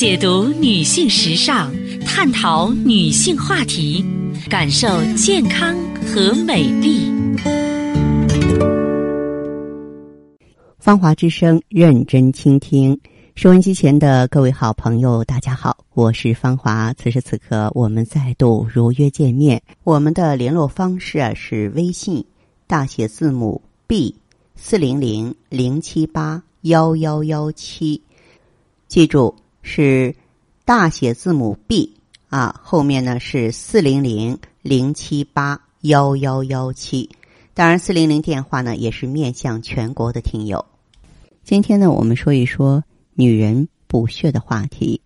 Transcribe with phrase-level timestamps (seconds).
[0.00, 1.70] 解读女性时尚，
[2.06, 4.02] 探讨女性话题，
[4.48, 7.12] 感受健康和美丽。
[10.78, 12.98] 芳华之声，认真倾听。
[13.34, 16.94] 收音机前的各位好朋友，大家好，我是芳华。
[16.94, 19.62] 此时此刻，我们再度如约见面。
[19.84, 22.24] 我们的联络方式啊是微信
[22.66, 24.14] 大写字母 B
[24.56, 28.00] 四零零零七八幺幺幺七，
[28.88, 30.14] 记住是
[30.64, 31.94] 大写字母 B
[32.28, 37.10] 啊，后面呢是四零零零七八幺幺幺七。
[37.52, 40.64] 当然，四零零电话呢也是面向全国的听友。
[41.42, 42.84] 今天呢，我们说一说
[43.14, 45.00] 女人补血的话题。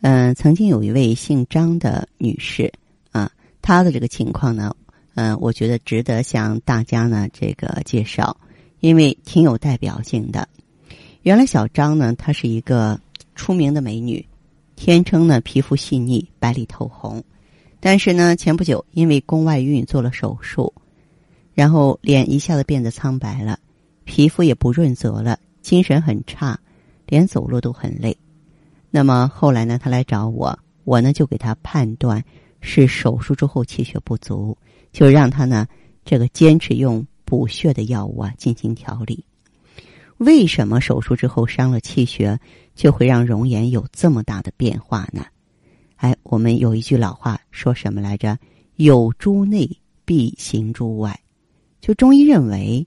[0.00, 2.72] 嗯，曾经有一位姓张的女士
[3.10, 3.30] 啊，
[3.60, 4.76] 她的这个情况呢，
[5.14, 8.36] 嗯，我觉得值得向大家呢这个介绍，
[8.80, 10.48] 因为挺有代表性的。
[11.22, 13.00] 原来小张呢，她是一个
[13.34, 14.26] 出名的美女，
[14.76, 17.22] 天生呢皮肤细腻、白里透红，
[17.80, 20.72] 但是呢，前不久因为宫外孕做了手术。
[21.52, 23.60] 然后脸一下子变得苍白了，
[24.02, 26.58] 皮肤也不润泽了，精神很差，
[27.06, 28.16] 连走路都很累。
[28.90, 32.24] 那么后来呢，他来找我，我呢就给他判断
[32.60, 34.58] 是手术之后气血不足，
[34.90, 35.64] 就让他呢
[36.04, 39.24] 这个坚持用补血的药物啊进行调理。
[40.18, 42.38] 为什么手术之后伤了气血，
[42.74, 45.26] 就会让容颜有这么大的变化呢？
[45.96, 48.38] 哎，我们有一句老话说什么来着？
[48.76, 49.68] 有诸内
[50.04, 51.18] 必行诸外。
[51.80, 52.86] 就中医认为，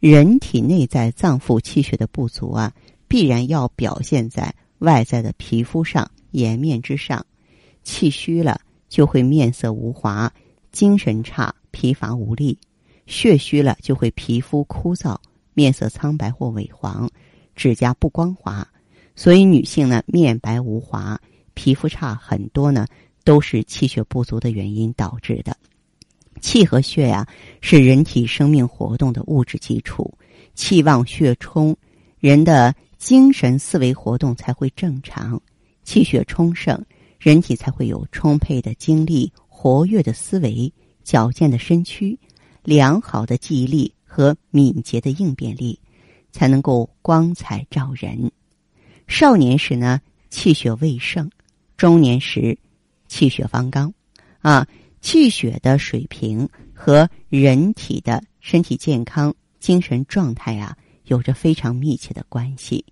[0.00, 2.72] 人体内在脏腑气血的不足啊，
[3.06, 7.24] 必然要表现在外在的皮肤上、颜面之上。
[7.82, 10.32] 气虚了，就会面色无华、
[10.72, 12.56] 精神差、疲乏无力；
[13.06, 15.16] 血虚了，就会皮肤枯燥、
[15.58, 17.10] 面色苍白或萎黄、
[17.56, 18.64] 指甲不光滑。
[19.16, 21.20] 所以，女性呢，面白无华、
[21.54, 22.86] 皮肤差，很多呢
[23.24, 25.56] 都是气血不足的原因导致的。
[26.40, 27.26] 气和血呀，
[27.60, 30.16] 是人体生命活动的物质基础。
[30.54, 31.76] 气旺血充，
[32.20, 35.36] 人的精神思维活动才会正常；
[35.82, 36.80] 气血充盛，
[37.18, 42.16] 人体才会有充沛的精力、活跃的思维、矫健的身躯、
[42.62, 45.78] 良好的记忆力和敏捷的应变力，
[46.32, 48.32] 才能够光彩照人。
[49.06, 51.28] 少年时呢，气血未盛；
[51.76, 52.58] 中年时，
[53.06, 53.94] 气血方刚。
[54.40, 54.66] 啊。
[55.00, 62.84] 气血的水平和人体的身体健康、精神状态啊，有着非常密切的关系。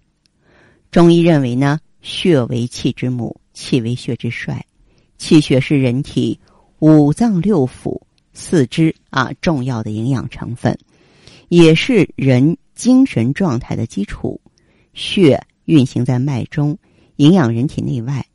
[0.93, 4.65] 中医认为呢，血为气之母，气为血之帅。
[5.19, 6.38] 气血是人体
[6.78, 8.00] 五脏六腑、
[8.32, 10.78] 四肢啊重要的营养成分，
[11.48, 14.40] 也是人精神状态的基础。
[14.94, 16.78] 血运行在脉中，
[17.16, 18.26] 营养人体内外。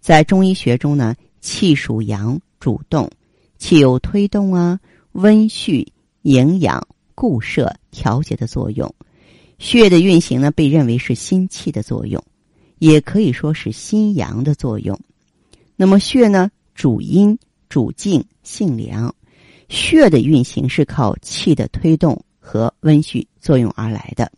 [0.00, 3.10] 在中医学中呢，气属阳，主动。
[3.58, 4.80] 气有推动啊、
[5.12, 5.86] 温煦、
[6.22, 8.94] 营养、固摄、调节的作用。
[9.58, 12.24] 血的运行呢，被认为是心气的作用，
[12.78, 14.98] 也可以说是心阳的作用。
[15.76, 17.38] 那么血呢，主阴、
[17.68, 19.14] 主静、性凉。
[19.68, 24.32] 血的运行是靠气的推动和温煦作用而来的。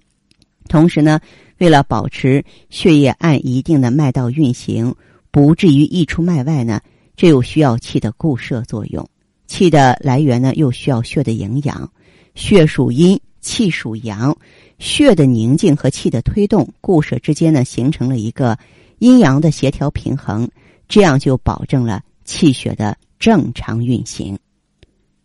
[0.68, 1.18] 同时呢，
[1.56, 4.94] 为了保持血液按一定的脉道运行，
[5.30, 6.78] 不至于溢出脉外呢，
[7.16, 9.08] 这又需要气的固摄作用。
[9.46, 11.90] 气的来源呢，又需要血的营养。
[12.34, 14.36] 血属阴，气属阳，
[14.78, 18.58] 血的宁静和气的推动、固摄之间呢，形成了一个
[18.98, 20.46] 阴阳的协调平衡，
[20.86, 24.38] 这样就保证了气血的正常运行。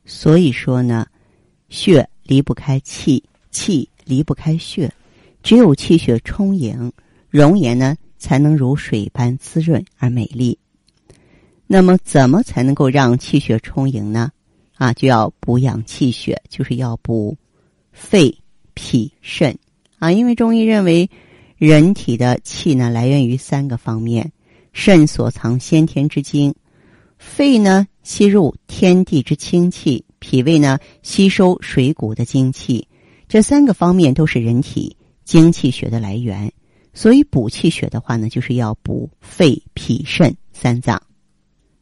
[0.06, 1.06] 所以说呢，
[1.70, 4.94] 血离不开气，气离不开血，
[5.42, 6.92] 只有气血充盈，
[7.30, 10.58] 容颜呢才能如水般滋润而美丽。
[11.66, 14.32] 那么，怎么才能够让气血充盈呢？
[14.76, 17.36] 啊，就要补养气血，就是要补
[17.92, 18.38] 肺、
[18.74, 19.58] 脾、肾
[20.00, 20.12] 啊。
[20.12, 21.10] 因为中医认为，
[21.58, 24.32] 人体的气呢来源于三个方面：
[24.72, 26.54] 肾所藏先天之精，
[27.18, 32.86] 肺呢吸入天地之清气，脾胃呢吸收水谷的精气。
[33.30, 36.52] 这三个方面都是人体精气血的来源。
[36.94, 41.02] 所以，补气血的话呢，就是要补肺、脾、肾三脏。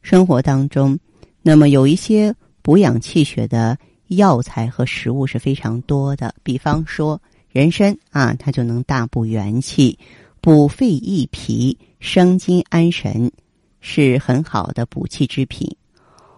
[0.03, 0.99] 生活当中，
[1.41, 3.75] 那么有一些补养气血的
[4.09, 6.35] 药材和食物是非常多的。
[6.43, 7.19] 比方说，
[7.49, 9.97] 人参啊，它就能大补元气、
[10.39, 13.31] 补肺益脾、生津安神，
[13.79, 15.75] 是很好的补气之品。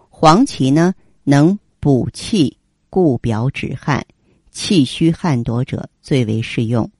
[0.08, 0.94] 黄芪呢，
[1.24, 2.56] 能补气、
[2.90, 4.04] 固表、止汗，
[4.50, 6.90] 气虚汗多者最为适用。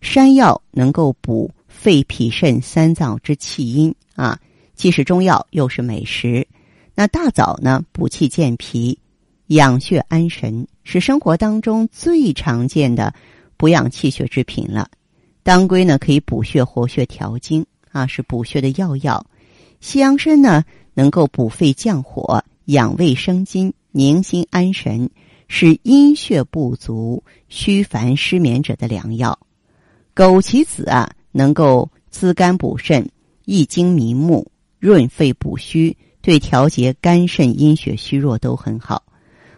[0.00, 4.38] 山药能够补肺、脾、肾三脏之气阴啊，
[4.74, 6.46] 既是中药又是美食。
[6.94, 8.98] 那大枣呢，补气健脾、
[9.48, 13.14] 养血安神，是生活当中最常见的
[13.56, 14.90] 补养气血之品了。
[15.42, 19.24] 当归呢，可以补血、活血、调经啊，是补血的要药。
[19.80, 20.64] 西洋参呢，
[20.94, 25.08] 能够补肺降火、养胃生津、宁心安神，
[25.48, 29.38] 是阴血不足、虚烦失眠者的良药。
[30.14, 33.08] 枸杞子啊，能够滋肝补肾、
[33.44, 39.04] 益精明目、润肺补虚，对调节肝肾阴血虚弱都很好。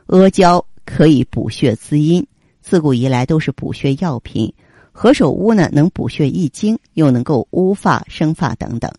[0.07, 2.27] 阿胶可以补血滋阴，
[2.61, 4.53] 自古以来都是补血药品。
[4.93, 8.93] 何首乌呢，能补血益精，又能够乌发生发等等。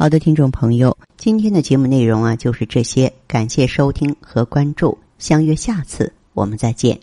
[0.00, 6.98] 好的，听众朋友，今天的节目内容啊就是这些，感谢收听和关注，相约下次我们再见。